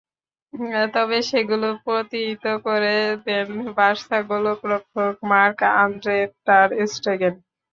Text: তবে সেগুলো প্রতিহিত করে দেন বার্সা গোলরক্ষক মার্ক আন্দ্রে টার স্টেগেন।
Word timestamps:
তবে 0.93 1.17
সেগুলো 1.29 1.67
প্রতিহিত 1.83 2.45
করে 2.65 2.95
দেন 3.25 3.47
বার্সা 3.77 4.17
গোলরক্ষক 4.29 5.15
মার্ক 5.31 5.59
আন্দ্রে 5.81 6.15
টার 6.45 6.69
স্টেগেন। 6.91 7.35